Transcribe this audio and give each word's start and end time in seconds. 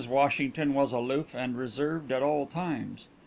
Washington 0.09 0.73
was 0.73 0.93
aloof 0.93 1.35
and 1.35 1.55
reserved 1.55 2.11
at 2.11 2.23
all 2.23 2.47
times. 2.47 3.07